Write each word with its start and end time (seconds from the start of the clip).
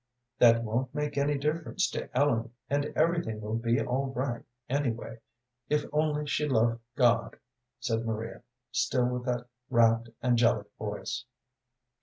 "That 0.39 0.63
won't 0.63 0.95
make 0.95 1.15
any 1.15 1.37
difference 1.37 1.87
to 1.91 2.09
Ellen, 2.17 2.51
and 2.71 2.85
everything 2.95 3.39
will 3.39 3.59
be 3.59 3.79
all 3.79 4.07
right 4.07 4.43
anyway, 4.67 5.19
if 5.69 5.83
only 5.93 6.25
she 6.25 6.47
loved 6.49 6.81
God," 6.95 7.37
said 7.79 8.03
Maria, 8.03 8.41
still 8.71 9.05
with 9.09 9.25
that 9.25 9.45
rapt, 9.69 10.09
angelic 10.23 10.65
voice. 10.79 11.25